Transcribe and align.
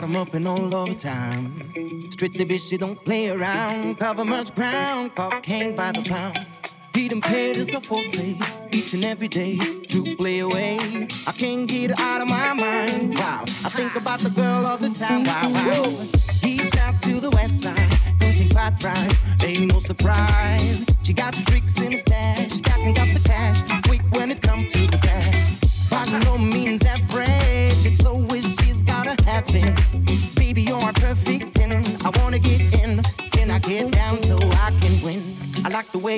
got 0.00 0.08
'em 0.08 0.16
up 0.16 0.32
and 0.32 0.48
all 0.48 0.74
over 0.74 0.94
time. 0.94 2.08
Strictly 2.10 2.46
bitch, 2.46 2.70
she 2.70 2.78
don't 2.78 3.04
play 3.04 3.28
around. 3.28 3.98
Cover 3.98 4.24
much 4.24 4.54
ground, 4.54 5.14
cocaine 5.14 5.76
by 5.76 5.92
the 5.92 6.02
pound. 6.02 6.38
Feed 6.94 7.12
and 7.12 7.22
paid 7.22 7.58
is 7.58 7.68
a 7.74 7.80
forte, 7.80 8.34
each 8.72 8.94
and 8.94 9.04
every 9.04 9.28
day. 9.28 9.58
To 9.92 10.16
play 10.16 10.38
away, 10.38 10.78
I 11.26 11.32
can't 11.32 11.68
get 11.68 11.90
her 11.90 12.02
out 12.02 12.22
of 12.22 12.28
my 12.30 12.54
mind. 12.54 13.18
Wow, 13.18 13.42
I 13.42 13.68
think 13.68 13.94
about 13.94 14.20
the 14.20 14.30
girl 14.30 14.64
all 14.64 14.78
the 14.78 14.88
time. 14.88 15.24
Wow, 15.24 15.50
wow. 15.52 15.84
East 16.50 16.78
out 16.78 17.02
to 17.02 17.20
the 17.20 17.30
west 17.30 17.62
side, 17.62 17.90
pushing 18.20 18.48
quite 18.48 18.82
right. 18.82 19.14
Ain't 19.44 19.70
no 19.72 19.80
surprise. 19.80 20.86
She 21.02 21.12
got 21.12 21.34
the 21.34 21.42
tricks 21.42 21.78
in 21.82 21.92
the 21.92 21.98
stash, 21.98 22.52
stacking 22.52 22.98
up 22.98 23.08
the 23.16 23.22
cash. 23.28 23.58
Quick 23.86 24.02
when 24.16 24.30
it 24.30 24.40
comes 24.40 24.64
to 24.72 24.86
the 24.86 24.98
cash. 24.98 25.60
By 25.90 26.06
no 26.24 26.38
means 26.38 26.86
average, 26.86 27.84
it's 27.84 28.06
always 28.06 28.44
she's 28.60 28.82
gotta 28.82 29.14
have 29.24 29.44
it. 29.54 29.89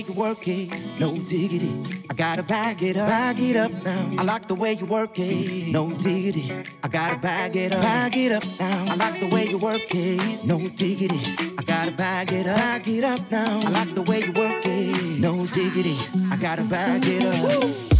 Way 0.03 0.15
you 0.15 0.21
work 0.21 0.49
it, 0.49 1.01
no 1.01 1.19
diggity. 1.19 1.83
I 2.11 2.15
gotta 2.15 2.43
bag 2.43 2.83
it 2.83 2.97
up, 2.97 3.09
bag 3.09 3.39
it 3.41 3.57
up 3.57 3.73
now. 3.85 4.15
I 4.19 4.23
like 4.25 4.49
the 4.49 4.55
way 4.55 4.75
you 4.75 4.87
work 4.87 5.19
it, 5.19 5.69
no 5.69 5.91
diggity. 5.91 6.53
I 6.83 6.89
gotta 6.89 7.17
bag 7.17 7.57
it 7.57 7.75
up, 7.75 7.83
bag 7.83 8.17
it 8.17 8.33
up 8.33 8.45
now. 8.59 8.85
I 8.89 8.97
like 8.97 9.21
the 9.21 9.29
way 9.29 9.49
you 9.49 9.59
work 9.59 9.95
it, 9.95 10.45
no 10.45 10.59
diggity. 10.69 11.21
I 11.59 11.63
gotta 11.63 11.93
bag 11.93 12.33
it 12.33 12.47
up, 12.47 12.57
bag 12.57 12.89
it 12.89 13.05
up 13.05 13.21
now. 13.31 13.61
I 13.63 13.71
like 13.71 13.95
the 13.95 14.03
way 14.03 14.25
you 14.25 14.33
work 14.33 14.65
it, 14.65 15.21
no 15.21 15.47
diggity. 15.47 15.97
I 16.31 16.37
gotta 16.37 16.63
bag 16.63 17.03
it 17.07 17.25
up. 17.25 17.35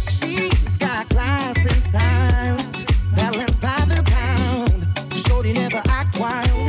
She's 0.09 0.77
got 0.77 1.09
class 1.09 1.57
and 1.57 1.83
style, 1.89 2.57
balanced 3.15 3.61
by 3.61 3.79
the 3.87 4.03
pound. 4.05 5.27
Shorty 5.27 5.53
never 5.53 5.81
act 5.87 6.19
wild, 6.19 6.62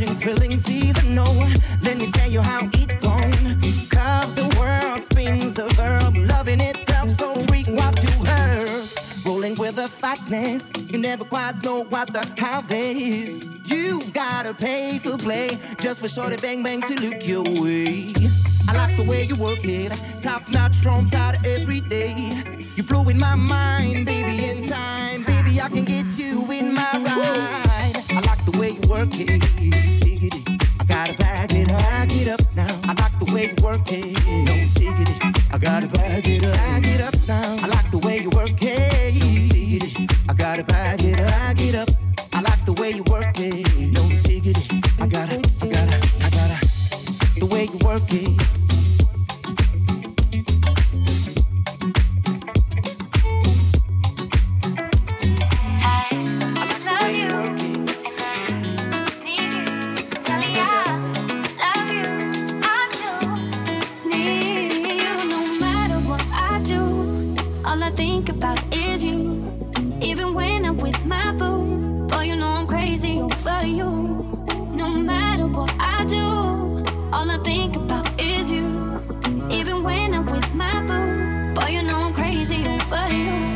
Searching 0.00 0.16
feelings 0.16 0.72
even 0.72 1.14
know. 1.14 1.46
Let 1.82 1.98
me 1.98 2.10
tell 2.10 2.30
you 2.30 2.40
how 2.40 2.66
it 2.72 2.98
gone. 3.02 3.60
Cause 3.90 4.34
the 4.34 4.48
world 4.58 5.04
spins 5.04 5.52
the 5.52 5.68
verb, 5.76 6.16
loving 6.16 6.58
it 6.58 6.88
felt 6.88 7.10
so 7.10 7.34
freak 7.48 7.66
what 7.66 8.02
you 8.02 8.24
heard. 8.24 8.88
Rolling 9.26 9.56
with 9.58 9.76
the 9.76 9.88
fatness, 9.88 10.70
you 10.88 10.96
never 10.96 11.24
quite 11.24 11.62
know 11.62 11.84
what 11.84 12.14
the 12.14 12.26
how 12.38 12.62
is. 12.70 13.44
You've 13.66 14.10
gotta 14.14 14.54
pay 14.54 14.98
for 14.98 15.18
play 15.18 15.50
just 15.78 16.00
for 16.00 16.08
shorty 16.08 16.36
bang 16.36 16.62
bang 16.62 16.80
to 16.80 16.94
look 16.94 17.28
your 17.28 17.44
way. 17.60 18.14
I 18.68 18.72
like 18.74 18.96
the 18.96 19.04
way 19.04 19.24
you 19.24 19.36
work 19.36 19.62
it, 19.64 19.92
top 20.22 20.48
notch, 20.48 20.76
strong, 20.76 21.10
tight 21.10 21.44
every 21.44 21.82
day. 21.82 22.42
You're 22.74 22.86
blowing 22.86 23.18
my 23.18 23.34
mind, 23.34 24.06
baby, 24.06 24.46
in 24.46 24.66
time, 24.66 25.24
baby, 25.24 25.60
I 25.60 25.68
can 25.68 25.84
get 25.84 26.06
you 26.16 26.50
in 26.50 26.72
my 26.72 26.90
ride. 27.04 27.69
I 28.12 28.20
like 28.26 28.44
the 28.44 28.58
way 28.58 28.70
you 28.70 28.80
work 28.90 29.08
it. 29.12 29.42
I 30.80 30.84
gotta 30.84 31.14
bag 31.14 31.52
it 31.54 31.70
up, 31.70 31.78
bag 31.78 32.12
it 32.12 32.28
up 32.28 32.40
now. 32.56 32.66
I 32.84 32.94
like 32.94 33.16
the 33.20 33.32
way 33.32 33.44
you 33.50 33.64
work 33.64 33.92
it, 33.92 34.18
no 34.26 34.54
diggity. 34.74 35.14
I 35.52 35.58
gotta 35.58 35.86
bag 35.86 36.26
it 36.26 36.44
up, 36.44 36.54
bag 36.54 36.86
it 36.86 37.00
up 37.00 37.14
now. 37.28 37.56
I 37.62 37.66
like 37.68 37.90
the 37.92 37.98
way 37.98 38.18
you 38.18 38.30
work 38.30 38.58
it. 38.62 40.10
I 40.28 40.34
gotta 40.34 40.64
bag 40.64 41.04
it 41.04 41.20
up, 41.20 41.26
bag 41.26 41.60
it 41.60 41.74
up. 41.76 41.88
I 42.32 42.40
like 42.40 42.64
the 42.64 42.72
way 42.72 42.90
you 42.90 43.04
work 43.04 43.38
it, 43.38 43.92
no 43.92 44.02
diggity. 44.24 44.80
I 44.98 45.06
gotta, 45.06 45.36
I 45.62 45.66
gotta, 45.66 45.96
I 46.24 46.30
gotta. 46.30 46.58
The 47.38 47.46
way 47.46 47.64
you 47.66 47.78
work 47.84 48.02
it. 48.12 48.49
With 82.90 83.49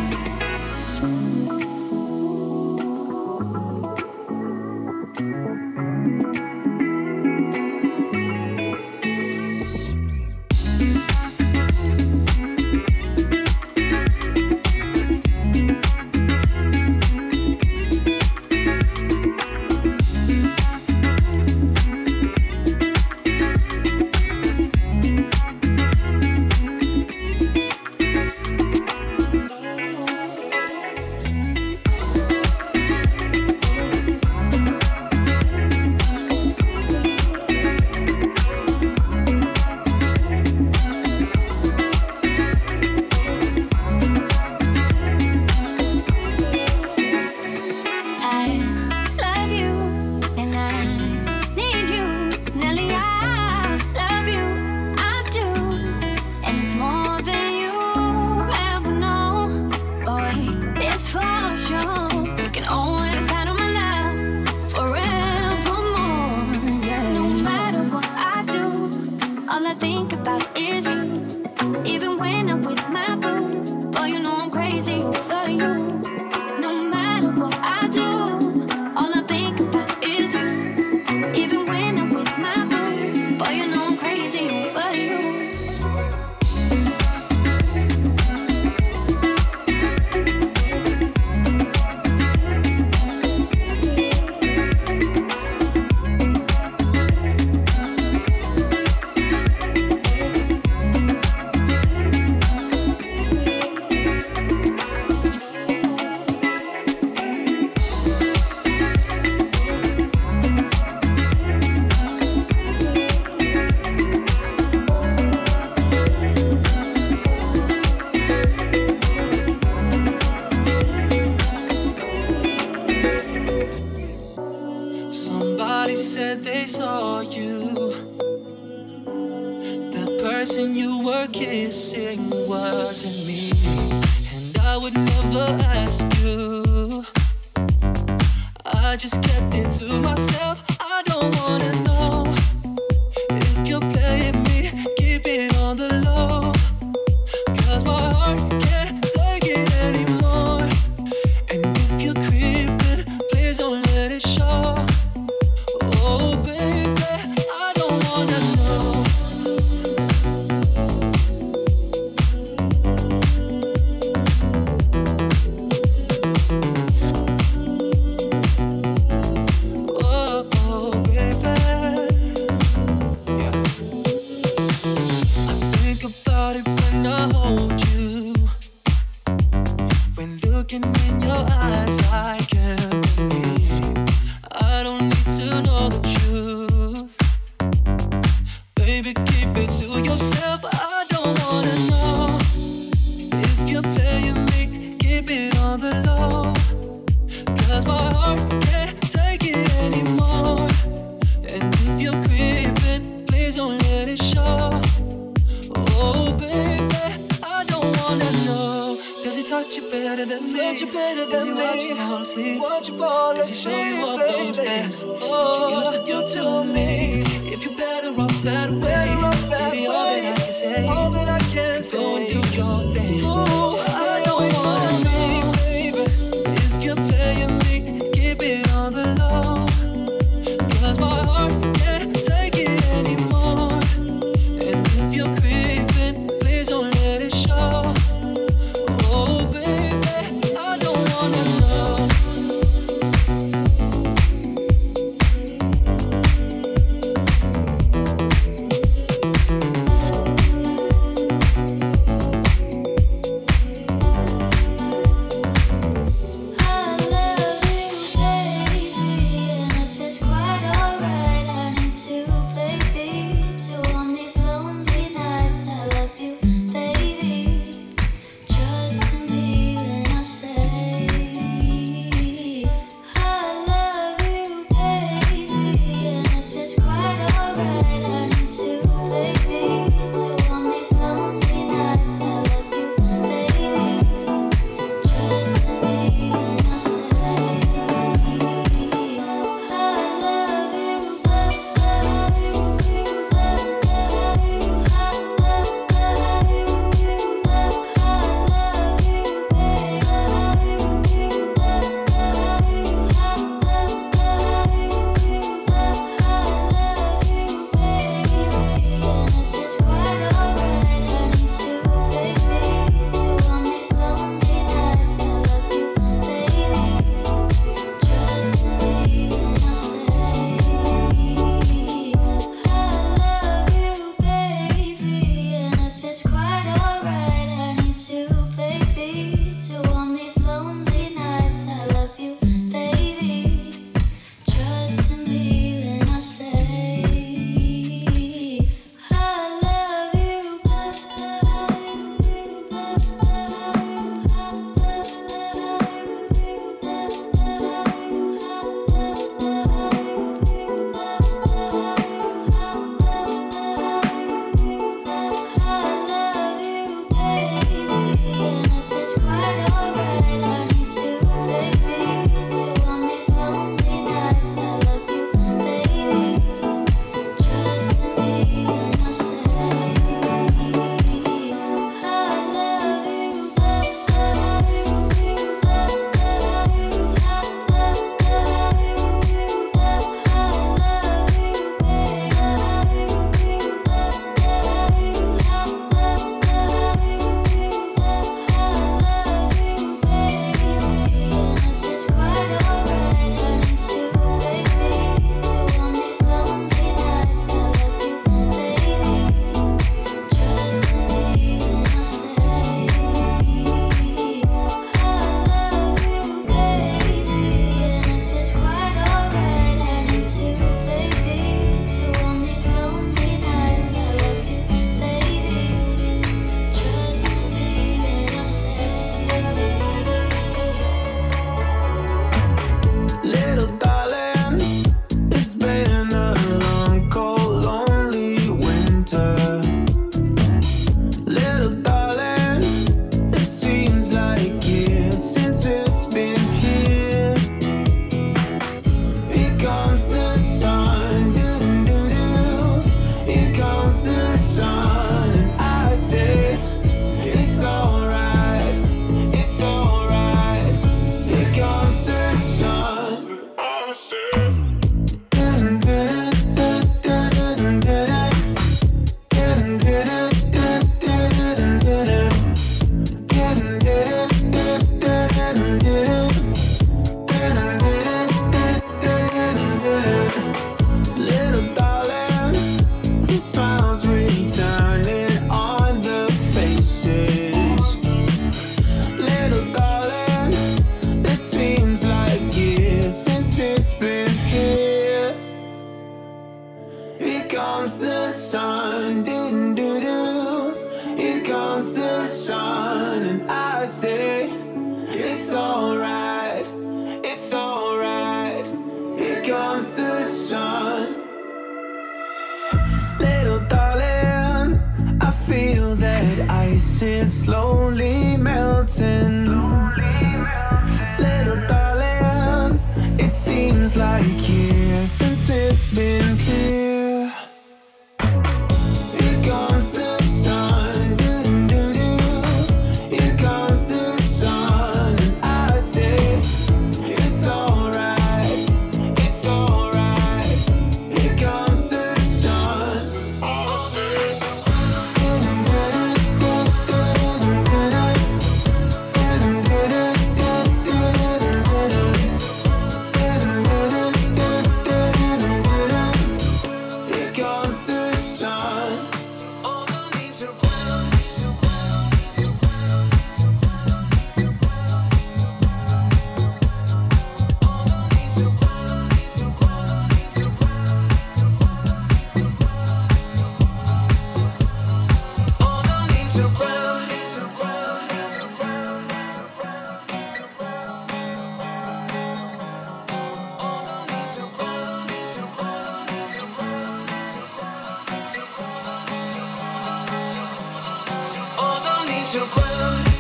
Your 582.35 582.45
ground. 582.49 583.14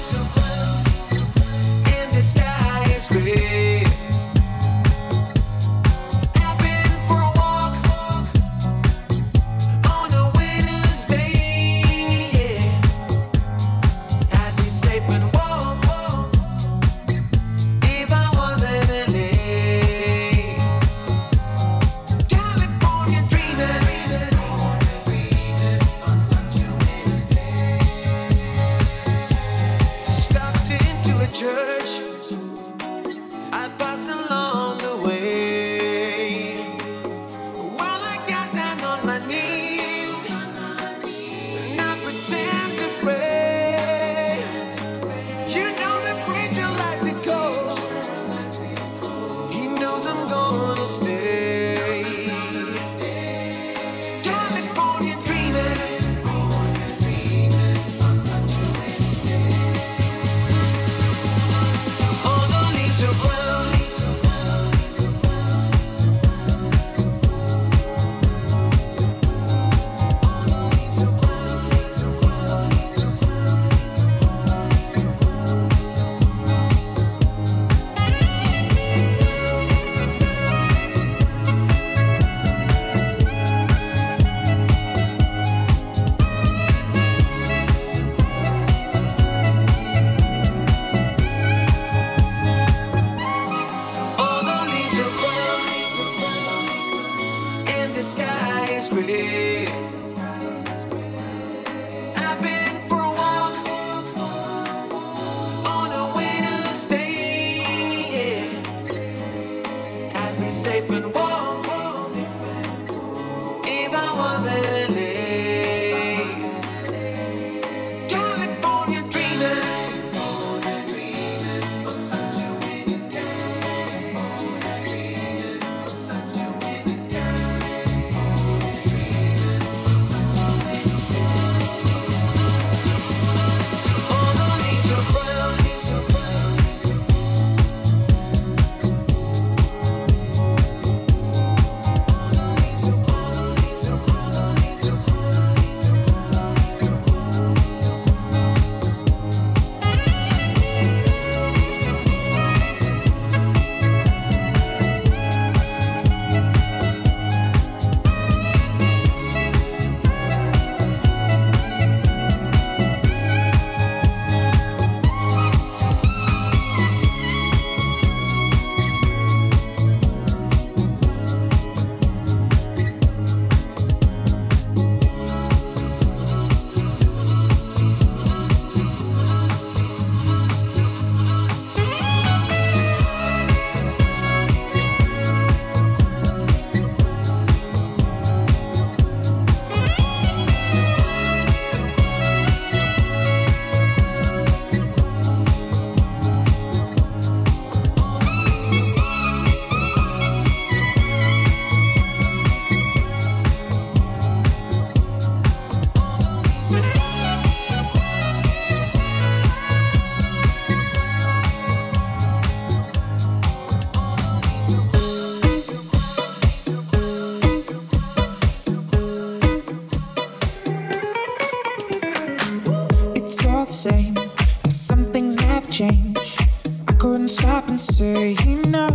Same, 223.68 224.16
and 224.62 224.72
some 224.72 225.04
things 225.04 225.38
have 225.40 225.70
changed. 225.70 226.40
I 226.88 226.92
couldn't 226.92 227.30
stop 227.30 227.68
and 227.68 227.80
say 227.80 228.36
enough. 228.46 228.94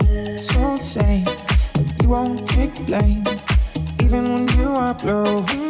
It's 0.00 0.56
all 0.56 0.76
the 0.76 0.82
same, 0.82 1.24
but 1.74 2.02
you 2.02 2.08
won't 2.08 2.46
take 2.46 2.74
the 2.74 2.84
blame, 2.84 3.24
even 4.00 4.32
when 4.32 4.48
you 4.58 4.68
are 4.68 4.94
blowing 4.94 5.65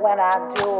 when 0.00 0.18
I 0.18 0.30
do, 0.56 0.79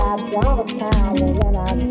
you 0.19 0.35
all 0.35 0.63
the 0.63 0.77
time. 0.77 1.15
But 1.15 1.45
when 1.45 1.55
I 1.55 1.90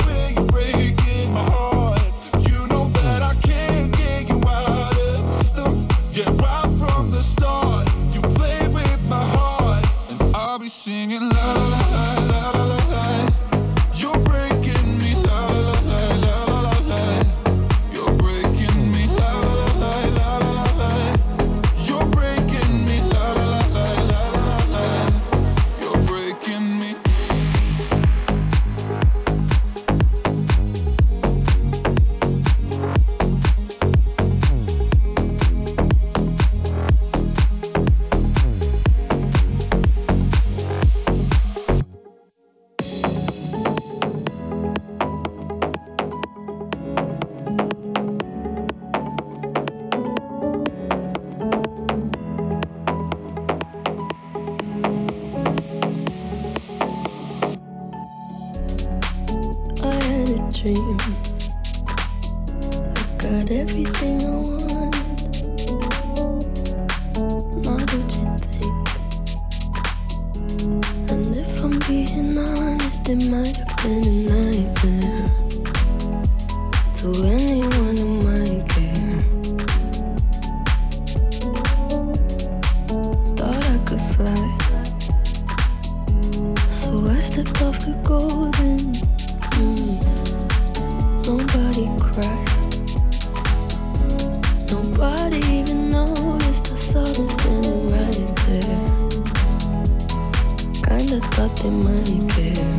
Kinda 101.01 101.19
thought 101.33 101.55
they 101.55 101.69
might 101.71 102.29
care. 102.29 102.73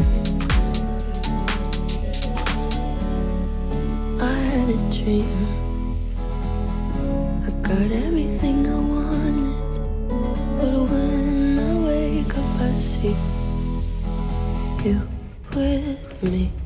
I 4.20 4.34
had 4.52 4.68
a 4.68 4.78
dream. 4.94 5.96
I 7.44 7.50
got 7.66 7.90
everything 8.06 8.64
I 8.64 8.78
wanted. 8.94 9.58
But 10.60 10.74
when 10.88 11.58
I 11.58 11.72
wake 11.84 12.38
up, 12.38 12.60
I 12.60 12.78
see 12.78 13.16
you 14.84 15.02
with 15.52 16.22
me. 16.22 16.61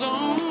On. 0.00 0.41